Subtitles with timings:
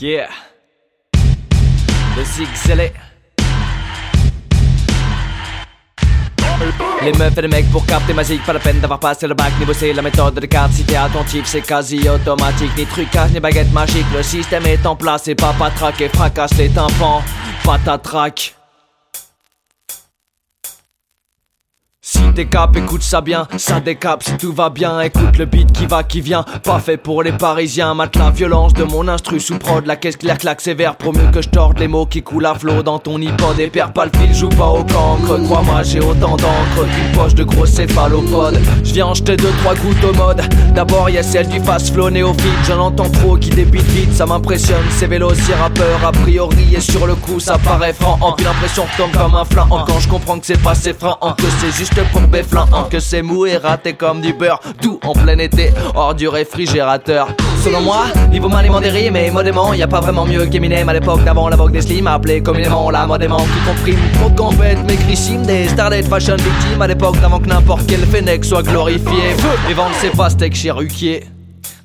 [0.00, 0.28] Yeah.
[2.16, 2.92] Le zigzélé.
[7.02, 9.52] Les meufs et les mecs pour capter magique, pas la peine d'avoir passé le bac,
[9.58, 10.72] ni bosser la méthode de carte.
[10.72, 14.06] Si t'es attentif, c'est quasi automatique, ni trucage, ni baguette magique.
[14.14, 17.22] Le système est en place et pas patraque et fracasse les tympans.
[17.64, 18.54] Patatrac.
[22.14, 25.72] Si t'es cap, écoute ça bien, ça décape si tout va bien, écoute le beat
[25.72, 29.40] qui va, qui vient, pas fait pour les parisiens, mate la violence de mon instru
[29.40, 32.46] sous prod, la caisse claire claque sévère, mieux que je torde les mots qui coulent
[32.46, 35.82] à flot dans ton iPod et perds pas le fil, joue pas au cancre, crois-moi
[35.82, 40.04] j'ai autant d'encre qu'une poche de gros céphalopodes, je viens en jeter deux trois gouttes
[40.04, 40.42] au mode,
[40.72, 44.24] d'abord y a celle du fast flow néophyte, j'en entends trop qui débite vite, ça
[44.24, 48.36] m'impressionne, ces vélos si rappeurs a priori et sur le coup ça paraît franc, en
[48.40, 51.76] l'impression tombe comme un flanc, quand je comprends que c'est pas c'est frein, que c'est
[51.76, 55.70] juste pour béflin, que c'est mou et raté comme du beurre, tout en plein été,
[55.94, 57.28] hors du réfrigérateur.
[57.64, 60.88] Selon moi, niveau maniement des rimes et modément, y a pas vraiment mieux qu'Eminem.
[60.88, 64.36] À l'époque d'avant la vogue des slims, appelé communément la modément qui comprime trop de
[64.36, 66.82] compètes, maigrissimes, des starlets fashion victimes.
[66.82, 69.36] À l'époque d'avant que n'importe quel fennec soit glorifié.
[69.70, 71.33] Et vendre ses pastèques chez.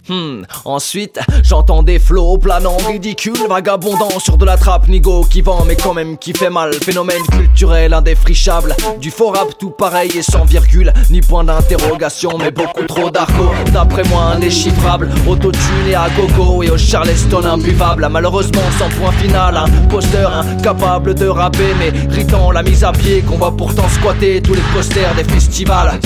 [0.10, 0.42] Hmm.
[0.66, 5.76] Ensuite, j'entends des flots planants, ridicules, vagabondants sur de la trappe, nigo qui vend, mais
[5.76, 6.74] quand même qui fait mal.
[6.74, 12.50] Phénomène culturel indéfrichable, du faux rap tout pareil et sans virgule, ni point d'interrogation, mais
[12.50, 13.52] beaucoup trop d'argot.
[13.72, 18.08] D'après moi, indéchiffrable, autotune et à gogo et au charleston imbuvable.
[18.10, 23.22] Malheureusement, sans point final, un posteur incapable de rapper, mais ritant la mise à pied
[23.22, 26.00] qu'on va pourtant squatter tous les posters des festivals.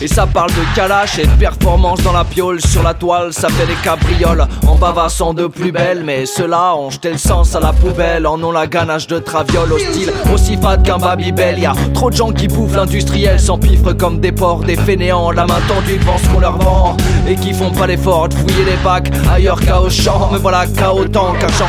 [0.00, 3.48] Et ça parle de calache et de performance dans la piole sur la toile, ça
[3.48, 6.02] fait des cabrioles en bavassant de plus belles.
[6.04, 9.72] Mais ceux-là ont jeté le sens à la poubelle, en ont la ganache de traviole
[9.72, 11.58] hostile, aussi fade qu'un Babybel.
[11.58, 15.60] Y'a trop de gens qui bouffent l'industriel, s'empiffrent comme des porcs, des fainéants, la main
[15.68, 16.96] tendue devant ce qu'on leur vend.
[17.28, 20.30] Et qui font pas l'effort de fouiller les bacs ailleurs qu'à Auchan.
[20.32, 21.68] Me voilà qu'à autant qu'un champ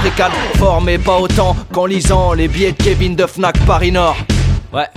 [0.56, 4.18] fort, mais pas autant qu'en lisant les billets de Kevin de Fnac Paris Nord.
[4.74, 4.88] Ouais.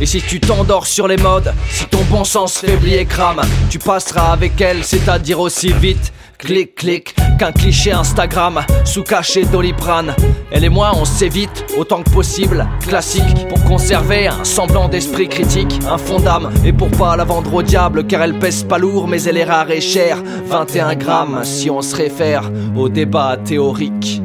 [0.00, 3.78] Et si tu t'endors sur les modes, si ton bon sens faiblit et crame, tu
[3.78, 6.12] passeras avec elle, c'est-à-dire aussi vite.
[6.38, 10.14] Clic, clic, qu'un cliché Instagram sous cachet d'Oliprane.
[10.52, 12.64] Elle et moi, on s'évite autant que possible.
[12.86, 16.52] Classique pour conserver un semblant d'esprit critique, un fond d'âme.
[16.64, 19.44] Et pour pas la vendre au diable, car elle pèse pas lourd, mais elle est
[19.44, 20.22] rare et chère.
[20.46, 24.22] 21 grammes si on se réfère au débat théorique.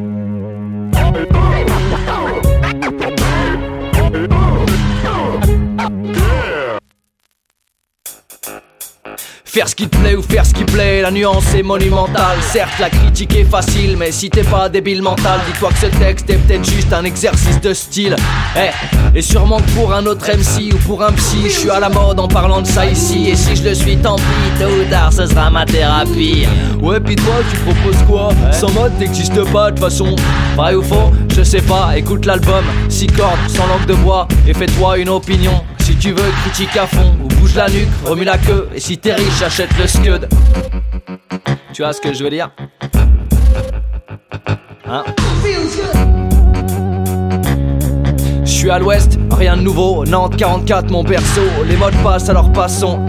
[9.54, 12.42] Faire ce qui te plaît ou faire ce qui plaît, la nuance est monumentale.
[12.42, 16.28] Certes, la critique est facile, mais si t'es pas débile mental, dis-toi que ce texte
[16.32, 18.16] est peut-être juste un exercice de style.
[18.58, 21.80] Eh, et sûrement que pour un autre MC ou pour un psy, je suis à
[21.80, 23.30] la mode en parlant de ça ici.
[23.30, 24.24] Et si je le suis, tant pis,
[24.60, 26.48] tôt ou tard, ce sera ma thérapie.
[26.82, 28.30] Ouais, pis toi, tu proposes quoi?
[28.52, 30.16] Sans mode, t'existe pas de façon.
[30.56, 34.54] Vrai ou faux Je sais pas, écoute l'album, 6 cordes, sans langue de bois, et
[34.56, 35.62] fais-toi une opinion.
[36.04, 39.14] Tu veux, critique à fond, ou bouge la nuque, remue la queue, et si t'es
[39.14, 40.28] riche, achète le scud.
[41.72, 42.52] Tu vois ce que je veux dire?
[44.86, 45.06] Hein?
[48.44, 52.52] Je suis à l'ouest, rien de nouveau, Nantes 44 mon perso, les modes passent alors
[52.52, 53.00] passons.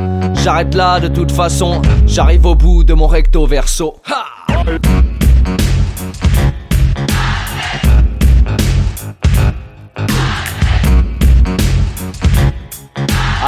[0.44, 3.96] J'arrête là de toute façon, j'arrive au bout de mon recto verso.
[4.06, 4.62] Ha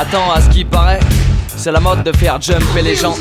[0.09, 1.01] Attends, à ce qui paraît,
[1.49, 3.15] c'est la mode de faire jumper les gens.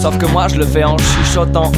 [0.00, 1.72] Sauf que moi je le fais en chuchotant